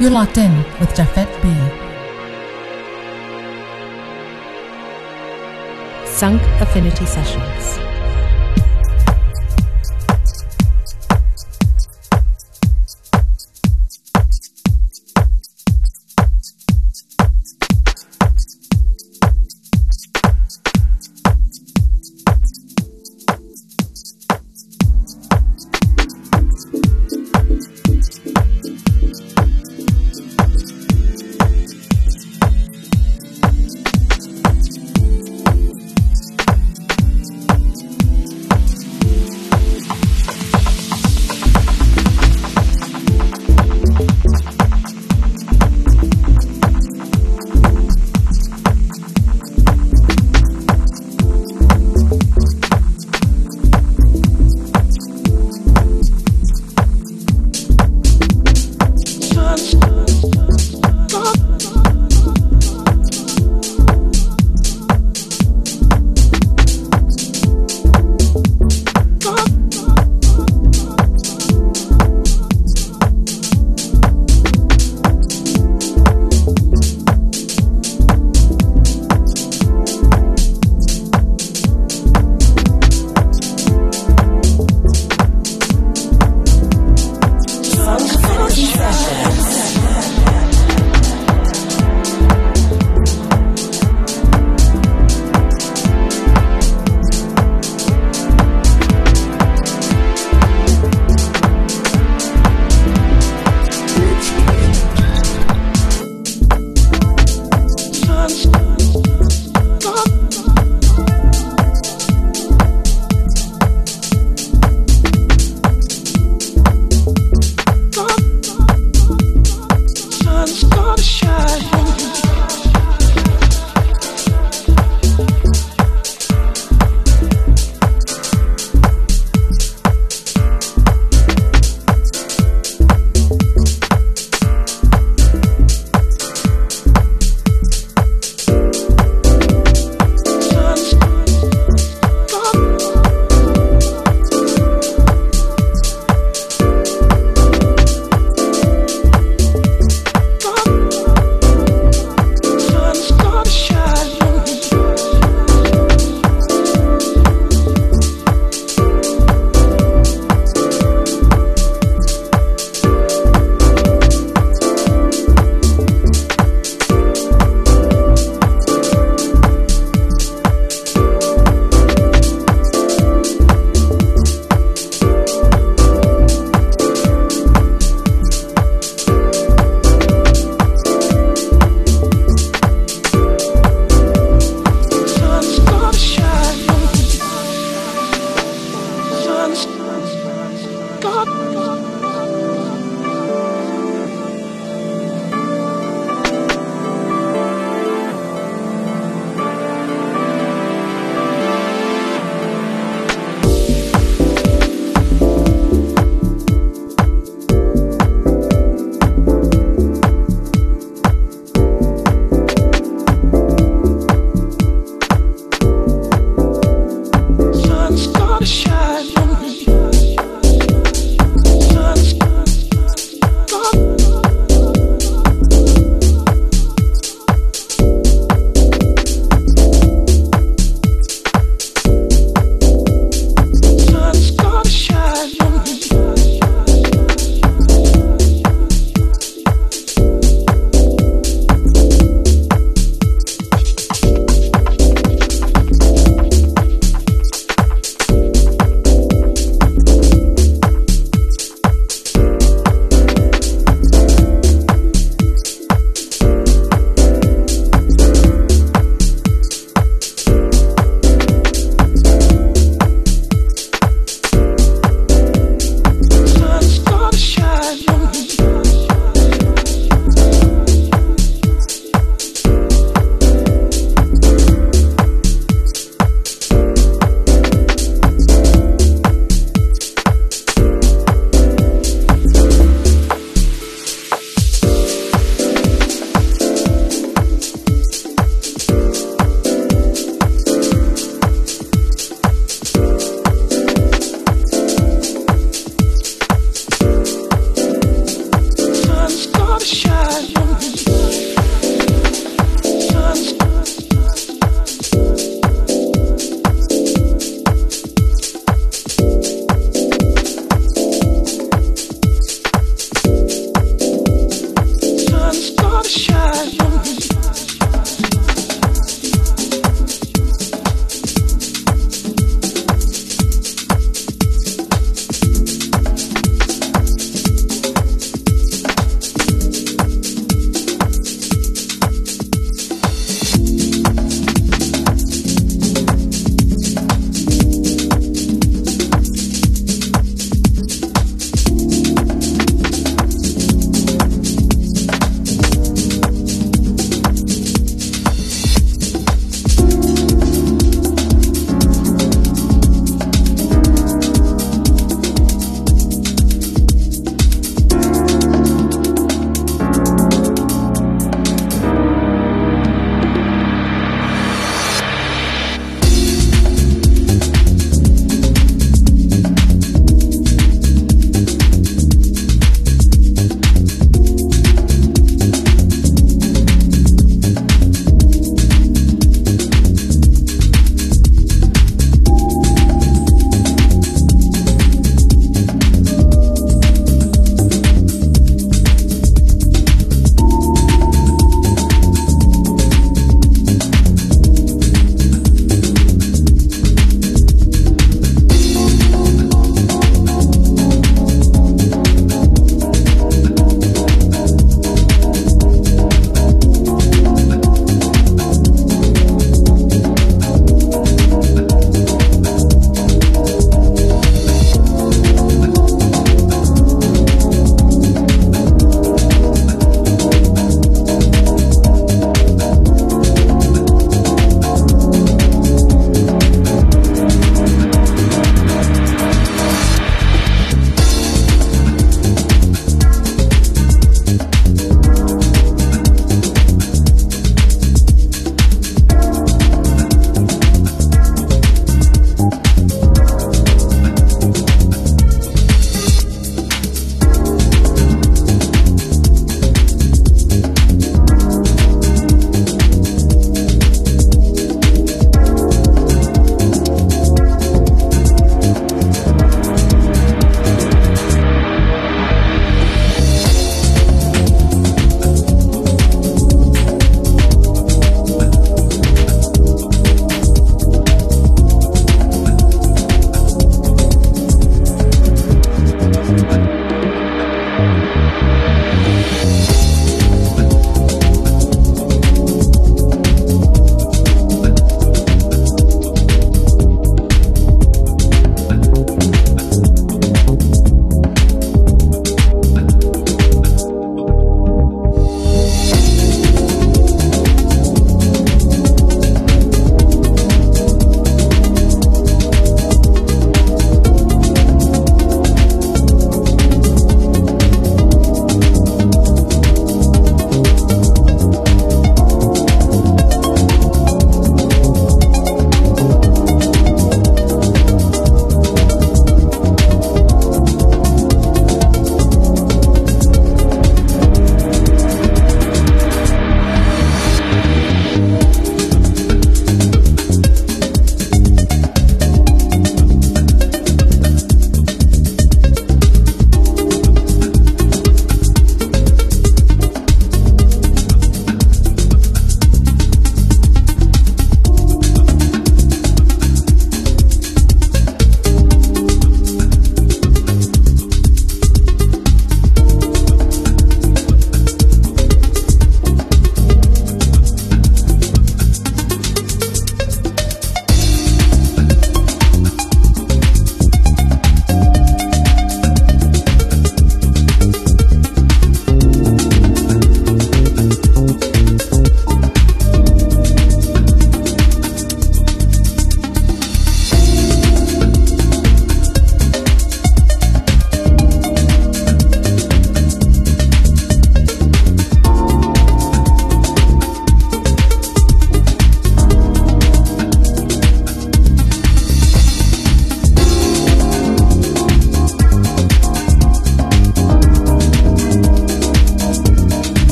You're 0.00 0.10
locked 0.10 0.38
in 0.38 0.56
with 0.80 0.94
Jafet 0.94 1.28
B. 1.42 1.50
Sunk 6.06 6.40
Affinity 6.62 7.04
Sessions. 7.04 7.89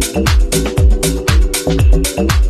thank 0.00 0.28
you 2.42 2.49